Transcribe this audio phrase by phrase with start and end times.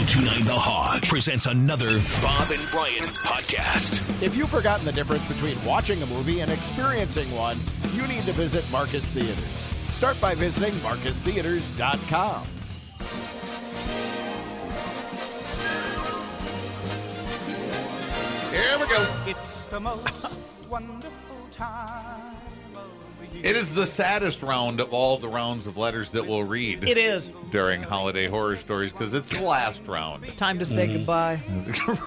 [0.00, 4.00] 1029 The Hog presents another Bob and Brian podcast.
[4.22, 7.58] If you've forgotten the difference between watching a movie and experiencing one,
[7.92, 9.44] you need to visit Marcus Theatres.
[9.92, 12.46] Start by visiting marcustheatres.com.
[18.50, 19.06] Here we go.
[19.26, 20.26] It's the most
[20.70, 22.29] wonderful time of the year.
[23.32, 26.84] It is the saddest round of all the rounds of letters that we'll read.
[26.84, 27.30] It is.
[27.50, 30.24] during holiday horror stories because it's the last round.
[30.24, 30.98] It's time to say mm-hmm.
[30.98, 31.42] goodbye.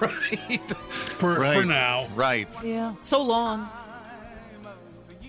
[0.00, 0.70] right.
[1.18, 1.60] For, Right.
[1.60, 2.06] for now.
[2.14, 2.48] Right.
[2.62, 2.94] Yeah.
[3.02, 3.68] So long.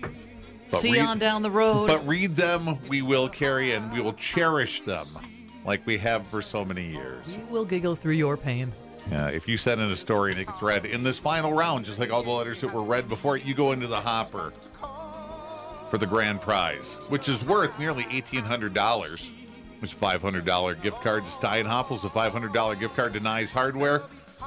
[0.00, 1.86] But See read- you on down the road.
[1.88, 5.06] But read them, we will carry and we will cherish them
[5.64, 7.38] like we have for so many years.
[7.50, 8.72] we'll giggle through your pain.
[9.10, 11.84] Yeah, if you send in a story and it gets read in this final round,
[11.84, 14.52] just like all the letters that were read before it, you go into the hopper
[15.90, 19.30] for the grand prize, which is worth nearly $1,800.
[19.80, 24.02] Which is a $500 gift card to Steinhafels, a $500 gift card to Nyes Hardware,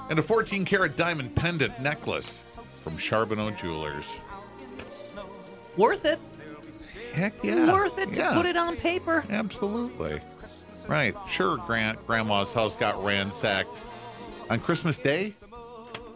[0.09, 2.43] and a 14 karat diamond pendant necklace
[2.83, 4.05] from Charbonneau Jewelers.
[5.77, 6.19] Worth it.
[7.13, 7.71] Heck yeah.
[7.71, 9.23] Worth it to put it on paper.
[9.29, 10.19] Absolutely.
[10.87, 11.13] Right.
[11.29, 13.81] Sure, Grant, Grandma's house got ransacked
[14.49, 15.35] on Christmas Day?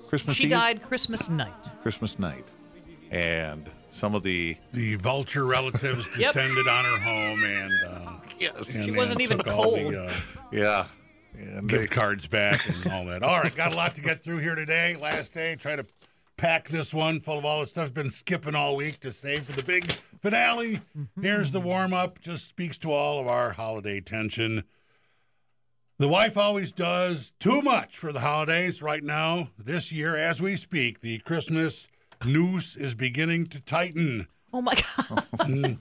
[0.08, 0.50] Christmas She Eve?
[0.52, 1.54] died Christmas night.
[1.84, 2.46] Christmas night.
[3.12, 6.34] And some of the The vulture relatives Yep.
[6.34, 9.76] descended on her home and, uh, yes, and She wasn't and even cold.
[9.94, 10.12] the uh,
[10.52, 10.86] yeah,
[11.38, 13.24] and they, cards back and all that.
[13.24, 14.96] All right, got a lot to get through here today.
[14.96, 15.86] Last day, try to
[16.38, 17.94] pack this one full of all the stuff.
[17.94, 19.86] Been skipping all week to save for the big
[20.22, 20.82] finale.
[21.22, 22.20] Here's the warm up.
[22.20, 24.64] Just speaks to all of our holiday tension.
[26.00, 28.82] The wife always does too much for the holidays.
[28.82, 31.88] Right now, this year, as we speak, the Christmas
[32.26, 34.28] noose is beginning to tighten.
[34.52, 35.78] Oh my God.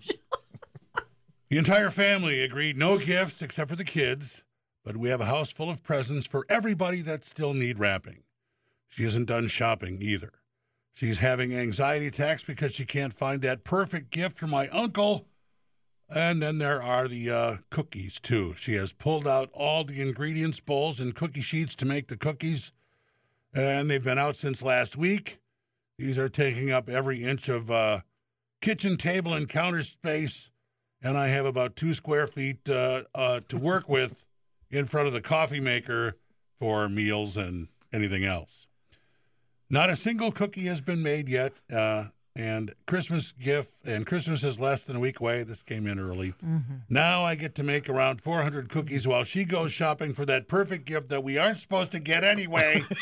[1.49, 4.43] The entire family agreed no gifts except for the kids,
[4.85, 8.23] but we have a house full of presents for everybody that still need wrapping.
[8.89, 10.33] She isn't done shopping either.
[10.95, 15.27] She's having anxiety attacks because she can't find that perfect gift for my uncle.
[16.09, 18.55] And then there are the uh, cookies, too.
[18.57, 22.73] She has pulled out all the ingredients bowls and cookie sheets to make the cookies,
[23.55, 25.39] and they've been out since last week.
[26.03, 28.01] These are taking up every inch of uh,
[28.61, 30.51] kitchen table and counter space
[31.01, 34.25] and I have about two square feet uh, uh, to work with
[34.69, 36.17] in front of the coffee maker
[36.59, 38.67] for meals and anything else.
[39.71, 44.59] Not a single cookie has been made yet, uh, and Christmas gift and Christmas is
[44.59, 45.45] less than a week away.
[45.45, 46.35] This came in early.
[46.89, 50.85] Now I get to make around 400 cookies while she goes shopping for that perfect
[50.85, 52.83] gift that we aren't supposed to get anyway.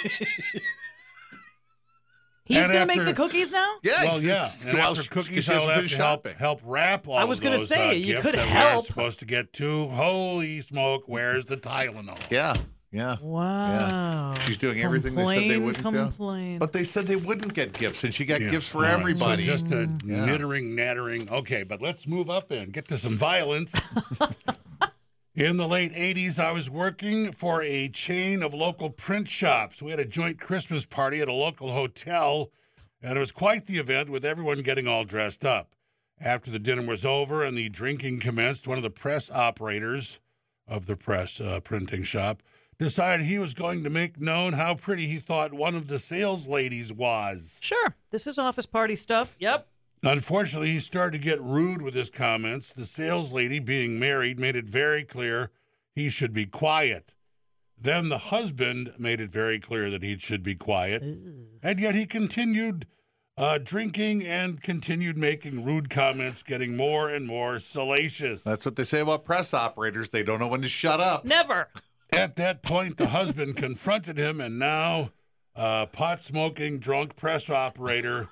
[2.51, 3.77] He's And going to make the cookies now?
[3.85, 6.35] yeah, well, yeah, and go out after cookies, I'll have to help, shopping.
[6.37, 8.83] help wrap all I was gonna those, say, uh, you could help.
[8.83, 9.87] We're supposed to get to.
[9.87, 11.05] Holy smoke!
[11.07, 12.19] Where's the Tylenol?
[12.29, 12.55] Yeah,
[12.91, 13.17] yeah.
[13.21, 14.35] Wow.
[14.47, 15.91] She's doing everything they said they wouldn't do.
[16.07, 16.59] Complain.
[16.59, 18.51] But they said they wouldn't get gifts, and she got Yeah.
[18.51, 19.45] gifts for All right, everybody.
[19.45, 20.27] So just a Yeah.
[20.27, 21.29] knittering, nattering.
[21.31, 23.75] Okay, but let's move up and get to some violence.
[25.41, 29.81] In the late 80s, I was working for a chain of local print shops.
[29.81, 32.51] We had a joint Christmas party at a local hotel,
[33.01, 35.75] and it was quite the event with everyone getting all dressed up.
[36.21, 40.21] After the dinner was over and the drinking commenced, one of the press operators
[40.69, 42.43] of the press uh, printing shop
[42.79, 46.47] decided he was going to make known how pretty he thought one of the sales
[46.47, 47.59] ladies was.
[47.63, 47.97] Sure.
[48.11, 49.37] This is office party stuff.
[49.39, 49.67] Yep.
[50.03, 52.73] Unfortunately, he started to get rude with his comments.
[52.73, 55.51] The sales lady, being married, made it very clear
[55.95, 57.15] he should be quiet.
[57.79, 61.03] Then the husband made it very clear that he should be quiet.
[61.03, 62.87] And yet he continued
[63.37, 68.43] uh, drinking and continued making rude comments, getting more and more salacious.
[68.43, 70.11] That's what they say about press operators.
[70.11, 71.25] They don't know when to shut up.
[71.25, 71.69] Never.
[72.13, 75.13] At that point, the husband confronted him, and now
[75.57, 78.29] uh, pot smoking, drunk press operator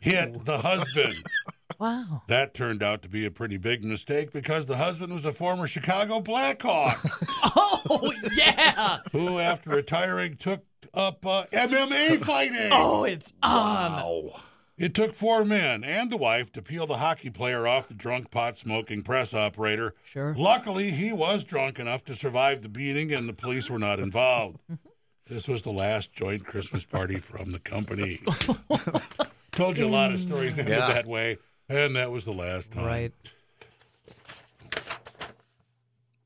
[0.00, 1.16] hit the husband.
[1.78, 2.22] Wow.
[2.26, 5.68] That turned out to be a pretty big mistake because the husband was a former
[5.68, 6.96] Chicago Blackhawk
[7.54, 8.98] Oh, yeah.
[9.12, 12.70] who, after retiring, took up uh, MMA fighting.
[12.72, 13.92] Oh, it's on.
[13.92, 14.40] Wow.
[14.76, 18.32] It took four men and the wife to peel the hockey player off the drunk
[18.32, 19.94] pot smoking press operator.
[20.04, 20.34] Sure.
[20.36, 24.64] Luckily, he was drunk enough to survive the beating and the police were not involved.
[25.28, 28.18] this was the last joint Christmas party from the company.
[29.58, 30.86] Told you a lot of stories ended Yeah.
[30.86, 31.36] that way,
[31.68, 32.84] and that was the last time.
[32.84, 33.12] Right.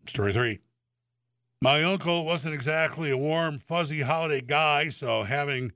[0.07, 0.59] Story three.
[1.63, 5.73] My uncle wasn't exactly a warm, fuzzy holiday guy, so having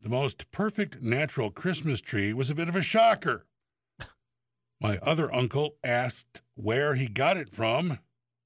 [0.00, 3.44] the most perfect natural Christmas tree was a bit of a shocker.
[4.80, 7.98] My other uncle asked where he got it from,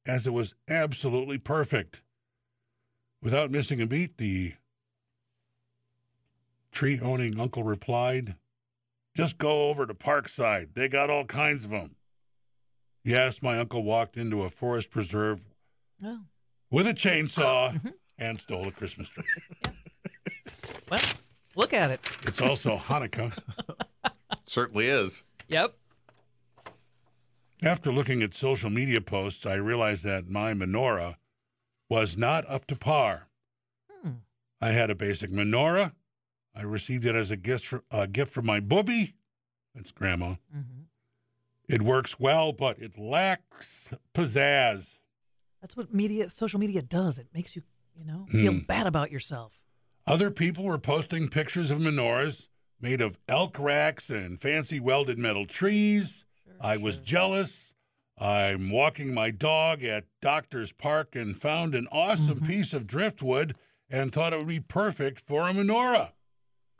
[0.04, 2.02] as it was absolutely perfect.
[3.22, 4.54] Without missing a beat, the
[6.72, 8.34] tree owning uncle replied,
[9.20, 10.74] Just go over to Parkside.
[10.74, 11.96] They got all kinds of them.
[13.04, 15.44] Yes, my uncle walked into a forest preserve
[16.02, 16.20] Oh,
[16.70, 17.78] with a chainsaw
[18.18, 19.24] and stole a Christmas tree.
[20.90, 21.00] well,
[21.54, 22.00] look at it.
[22.22, 23.38] It's also Hanukkah.
[24.46, 25.24] Certainly is.
[25.48, 25.74] Yep.
[27.62, 31.16] After looking at social media posts, I realized that my menorah
[31.90, 33.28] was not up to par.
[34.02, 34.10] Hmm.
[34.62, 35.92] I had a basic menorah.
[36.60, 39.14] I received it as a gift for, a gift from my booby.
[39.74, 40.34] That's grandma.
[40.52, 40.82] hmm
[41.68, 44.98] It works well, but it lacks pizzazz.
[45.62, 47.18] That's what media, social media does.
[47.18, 47.62] It makes you,
[47.96, 48.58] you know, feel Hmm.
[48.60, 49.58] bad about yourself.
[50.06, 52.48] Other people were posting pictures of menorahs
[52.80, 56.24] made of elk racks and fancy welded metal trees.
[56.60, 57.72] I was jealous.
[58.18, 62.46] I'm walking my dog at Doctor's Park and found an awesome Mm-hmm.
[62.46, 63.56] piece of driftwood
[63.88, 66.12] and thought it would be perfect for a menorah.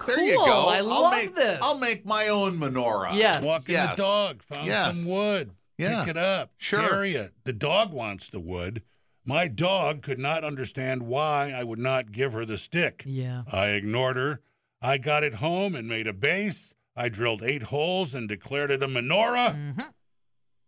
[0.06, 0.68] There you go.
[0.68, 1.58] I will love make, this.
[1.62, 3.14] I'll make my own menorah.
[3.14, 3.42] Yes.
[3.44, 3.96] Walking Yes.
[3.96, 4.96] the dog, found Yes.
[4.96, 5.50] some wood.
[5.78, 6.00] Yeah.
[6.04, 6.52] Pick it up.
[6.58, 6.80] Sure.
[6.80, 7.34] Carry it.
[7.44, 8.82] The dog wants the wood.
[9.24, 13.02] My dog could not understand why I would not give her the stick.
[13.06, 13.42] Yeah.
[13.50, 14.40] I ignored her.
[14.82, 16.74] I got it home and made a base.
[16.96, 19.54] I drilled eight holes and declared it a menorah.
[19.54, 19.80] Mm-hmm.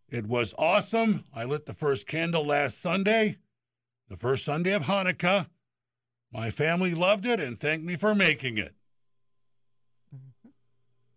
[0.09, 1.25] It was awesome.
[1.35, 3.39] I lit the first candle last Sunday,
[4.09, 5.49] the first Sunday of Hanukkah.
[6.31, 8.75] My family loved it and thanked me for making it.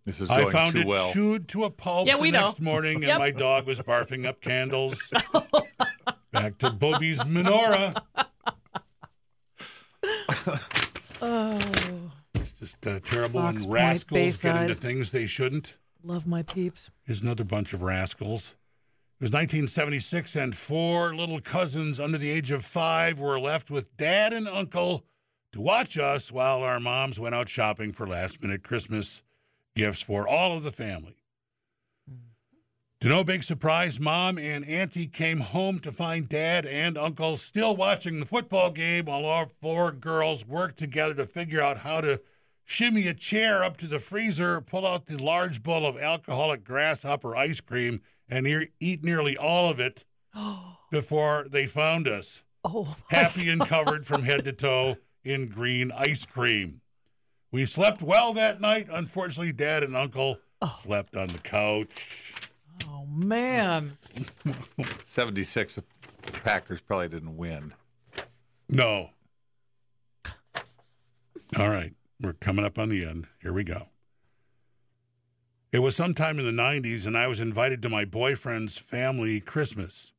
[0.05, 1.11] This is I found too it well.
[1.13, 2.45] chewed to a pulp Yeah, the we know.
[2.47, 5.11] next morning, and my dog was barfing up candles.
[6.31, 8.01] Back to Bobby's menorah.
[11.21, 11.59] Oh,
[12.35, 15.77] It's just uh, terrible Fox when rascals get into things they shouldn't.
[16.03, 16.89] love my peeps.
[17.03, 18.55] Here's another bunch of rascals.
[19.19, 23.95] It was 1976, and four little cousins under the age of five were left with
[23.97, 25.05] dad and uncle
[25.53, 29.23] to watch us while our moms went out shopping for last minute Christmas
[29.75, 31.17] gifts for all of the family.
[32.09, 32.21] Mm-hmm.
[33.01, 37.75] To no big surprise, mom and auntie came home to find dad and uncle still
[37.75, 42.21] watching the football game while our four girls worked together to figure out how to
[42.63, 47.35] shimmy a chair up to the freezer, pull out the large bowl of alcoholic grasshopper
[47.35, 50.03] ice cream, and ear- eat nearly all of it
[50.91, 56.25] before they found us, Oh, happy and covered from head to toe in green ice
[56.25, 56.81] cream.
[57.55, 58.87] We slept well that night.
[58.91, 60.77] Unfortunately, dad and uncle oh.
[60.81, 61.87] slept on the couch.
[62.85, 63.97] oh man.
[65.05, 65.83] 76, the
[66.43, 67.73] Packers probably didn't win.
[68.69, 69.11] No.
[71.57, 71.93] All right.
[72.19, 73.27] We're coming up on the end.
[73.41, 73.87] Here we go.
[75.71, 80.11] It was sometime in the 90s, and I was invited to my boyfriend's family Christmas.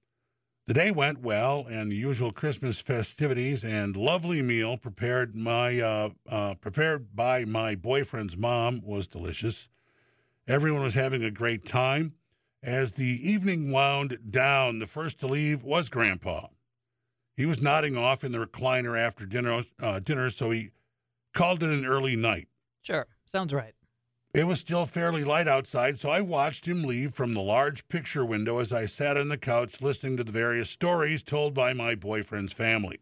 [0.66, 6.10] The day went well, and the usual Christmas festivities and lovely meal prepared my uh,
[6.28, 9.68] uh, prepared by my boyfriend's mom was delicious.
[10.48, 12.14] Everyone was having a great time.
[12.64, 16.48] As the evening wound down, the first to leave was Grandpa.
[17.36, 20.70] He was nodding off in the recliner after dinner, uh, dinner, so he
[21.32, 22.48] called it an early night.
[22.82, 23.06] Sure.
[23.24, 23.74] Sounds right.
[24.36, 28.22] It was still fairly light outside, so I watched him leave from the large picture
[28.22, 31.94] window as I sat on the couch listening to the various stories told by my
[31.94, 32.98] boyfriend's family.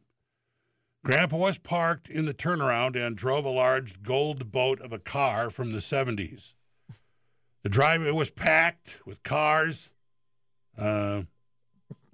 [1.05, 5.51] Grandpa was parked in the turnaround and drove a large gold boat of a car
[5.51, 6.55] from the 70s.
[7.65, 9.91] The driveway was packed with cars.
[10.79, 11.23] Uh,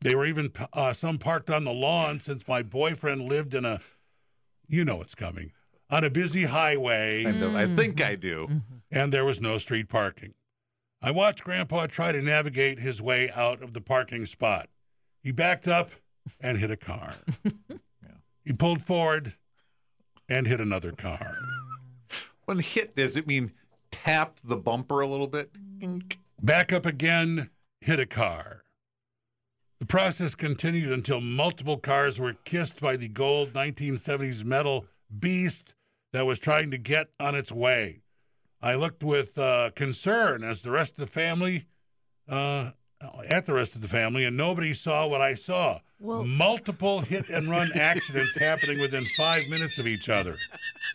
[0.01, 3.81] they were even uh, some parked on the lawn since my boyfriend lived in a,
[4.67, 5.53] you know what's coming,
[5.91, 7.55] on a busy highway Kind of.
[7.55, 8.63] I think I do.
[8.91, 10.35] And there was no street parking.
[11.03, 14.69] I watched Grandpa try to navigate his way out of the parking spot.
[15.23, 15.91] He backed up
[16.41, 17.15] and hit a car.
[18.45, 19.35] He pulled forward
[20.29, 21.39] and hit another car.
[22.47, 23.53] When hit, does it mean
[23.91, 25.53] tapped the bumper a little bit?
[26.43, 28.65] Back up again, hit a car.
[29.79, 35.75] The process continued until multiple cars were kissed by the gold 1970s metal beast
[36.13, 38.00] that was trying to get on its way.
[38.63, 41.65] I looked with uh, concern as the rest of the family,
[42.29, 42.71] uh,
[43.29, 45.81] at the rest of the family, and nobody saw what I saw.
[45.99, 50.37] Well- Multiple hit and run accidents happening within five minutes of each other.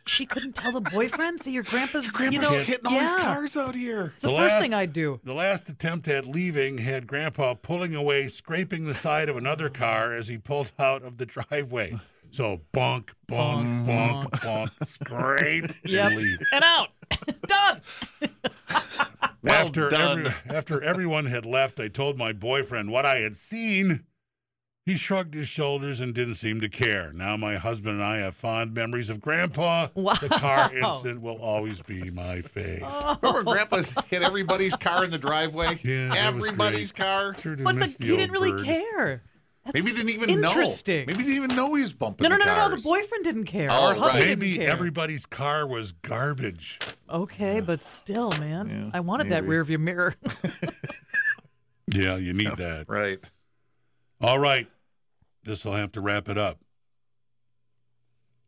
[0.08, 1.42] She couldn't tell the boyfriend.
[1.42, 3.12] See, your grandpa's, Grandpa's you know, hitting all yeah.
[3.14, 4.14] these cars out here.
[4.16, 5.20] It's the, The first last- thing I'd do.
[5.24, 10.14] The last attempt at leaving had Grandpa pulling away, scraping the side of another car
[10.14, 11.96] as he pulled out of the driveway.
[12.32, 16.06] So bonk, bonk, bonk, bonk, scrape, Yep.
[16.12, 16.38] and leave.
[16.52, 16.90] And out.
[19.46, 19.56] Done.
[19.56, 20.20] Well after done.
[20.28, 24.04] Every, after everyone had left, I told my boyfriend what I had seen.
[24.86, 27.12] He shrugged his shoulders and didn't seem to care.
[27.12, 29.88] Now my husband and I have fond memories of Grandpa.
[29.96, 32.82] The car incident will always be my fave.
[33.24, 35.80] Remember Grandpa hit everybody's car in the driveway?
[35.84, 37.34] Yeah, Everybody's car.
[37.34, 38.66] Sure But the, the he didn't really bird.
[38.66, 39.24] care.
[39.64, 41.08] That's Maybe he didn't even interesting.
[41.08, 41.14] know.
[41.14, 42.76] Maybe he didn't even know he was bumping no, no, the no, no, no.
[42.76, 43.70] The boyfriend didn't care.
[43.72, 44.14] Oh, or hubby right.
[44.20, 44.70] didn't Maybe care.
[44.70, 46.78] everybody's car was garbage.
[47.10, 49.48] Okay, but still, man, Yeah, I wanted that maybe.
[49.52, 50.16] rear view mirror.
[51.88, 52.86] Yeah, you need that.
[52.90, 53.20] Right.
[54.20, 54.68] All right.
[55.44, 56.60] This will have to wrap it up.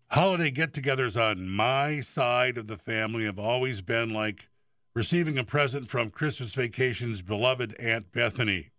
[0.10, 4.50] Holiday get togethers on my side of the family have always been like
[4.96, 8.72] receiving a present from Christmas Vacation's beloved Aunt Bethany.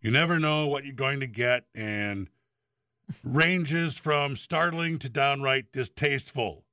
[0.00, 2.28] You never know what you're going to get, and
[3.24, 6.64] ranges from startling to downright distasteful.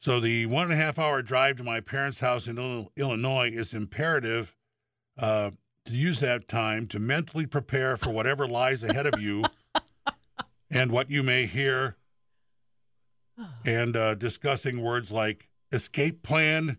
[0.00, 3.72] So, the one and a half hour drive to my parents' house in Illinois is
[3.74, 4.54] imperative
[5.18, 5.50] uh,
[5.86, 9.44] to use that time to mentally prepare for whatever lies ahead of you
[10.70, 11.96] and what you may hear,
[13.64, 16.78] and uh, discussing words like escape plan,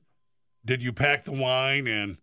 [0.63, 2.17] did you pack the wine, and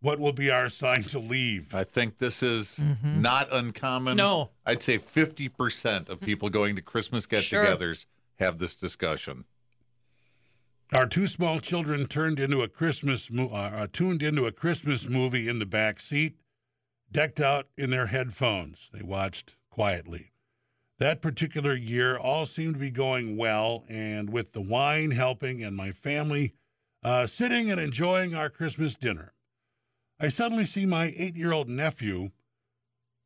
[0.00, 1.74] what will be our sign to leave.
[1.74, 4.16] I think this is not uncommon.
[4.16, 4.50] No.
[4.64, 7.64] I'd say 50% of people going to Christmas get Sure.
[7.64, 8.06] togethers
[8.38, 9.44] have this discussion.
[10.94, 15.06] Our two small children turned into a Christmas mo- uh, uh, tuned into a Christmas
[15.06, 16.38] movie in the back seat,
[17.12, 18.88] decked out in their headphones.
[18.92, 20.32] They watched quietly.
[20.98, 25.76] That particular year, all seemed to be going well, and with the wine helping, and
[25.76, 26.54] my family
[27.04, 29.34] uh, sitting and enjoying our Christmas dinner,
[30.18, 32.30] I suddenly see my eight-year-old nephew,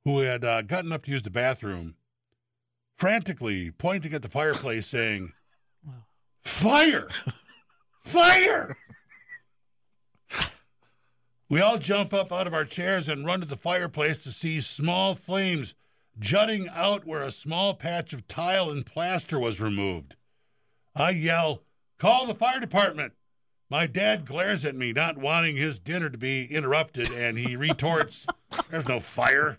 [0.05, 1.95] who had uh, gotten up to use the bathroom,
[2.97, 5.33] frantically pointing at the fireplace, saying,
[6.43, 7.09] "Fire!"
[8.03, 8.77] Fire!
[11.49, 14.61] We all jump up out of our chairs and run to the fireplace to see
[14.63, 15.75] small flames
[16.19, 20.17] jutting out where a small patch of tile and plaster was removed.
[20.97, 21.63] I yell,
[21.99, 23.13] Call the fire department.
[23.71, 28.27] My dad glares at me, not wanting his dinner to be interrupted, and he retorts,
[28.71, 29.57] There's no fire.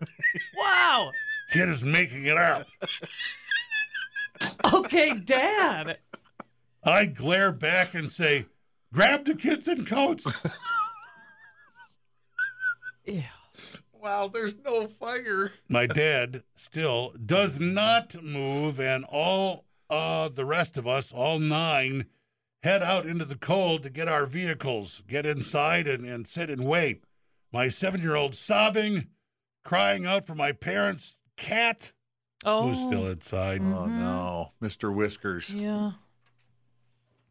[0.58, 1.10] wow.
[1.52, 2.68] Kid is making it up.
[4.74, 6.00] Okay, Dad.
[6.86, 8.46] I glare back and say,
[8.94, 10.26] Grab the kids and coats.
[13.06, 13.24] Ew.
[14.02, 15.54] Wow, there's no fire.
[15.70, 22.06] my dad still does not move, and all uh, the rest of us, all nine,
[22.64, 26.66] head out into the cold to get our vehicles, get inside, and, and sit and
[26.66, 27.04] wait.
[27.54, 29.08] My seven year old sobbing,
[29.64, 31.94] crying out for my parents' cat,
[32.46, 32.68] Oh.
[32.68, 33.62] who's still inside.
[33.62, 34.52] Oh, no.
[34.62, 34.94] Mr.
[34.94, 35.50] Whiskers.
[35.50, 35.92] Yeah.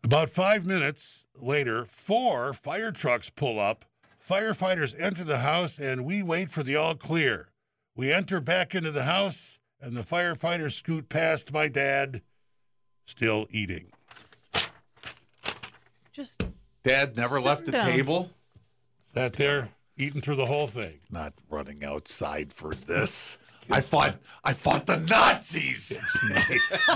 [0.04, 3.84] About five minutes later, four fire trucks pull up.
[4.26, 7.48] Firefighters enter the house, and we wait for the all clear.
[7.94, 12.22] We enter back into the house, and the firefighters scoot past my dad,
[13.04, 13.92] still eating.
[16.12, 16.42] Just
[16.82, 17.86] Dad never left the down.
[17.86, 18.30] table.
[19.14, 21.00] Sat there, eating through the whole thing.
[21.10, 23.38] Not running outside for this.
[23.70, 24.16] I fought.
[24.44, 25.98] I fought the Nazis.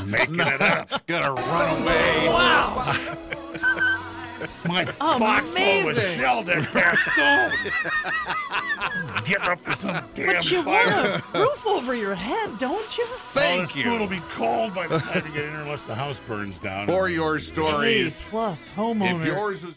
[0.04, 1.06] Making it up.
[1.06, 2.28] Gonna run away.
[2.28, 2.94] wow.
[4.66, 7.52] My foxhole was shelled at Gaston.
[9.25, 10.87] Get up for some damn But you fire.
[10.87, 13.04] want a roof over your head, don't you?
[13.04, 15.82] All Thank this food will be cold by the time you get in there unless
[15.82, 16.87] the house burns down.
[16.87, 18.25] for your A stories.
[18.28, 19.20] plus homeowner.
[19.20, 19.75] If yours was.